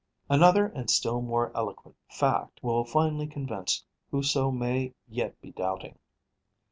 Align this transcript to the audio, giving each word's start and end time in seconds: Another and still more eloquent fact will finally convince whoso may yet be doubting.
Another 0.31 0.65
and 0.65 0.89
still 0.89 1.21
more 1.21 1.55
eloquent 1.55 1.95
fact 2.09 2.63
will 2.63 2.83
finally 2.83 3.27
convince 3.27 3.85
whoso 4.09 4.49
may 4.49 4.95
yet 5.07 5.39
be 5.41 5.51
doubting. 5.51 5.99